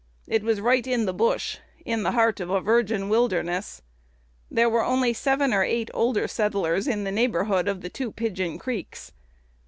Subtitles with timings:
[0.25, 3.83] It was "right in the bush," in the heart of a virgin wilderness.
[4.49, 8.57] There were only seven or eight older settlers in the neighborhood of the two Pigeon
[8.57, 9.11] Creeks.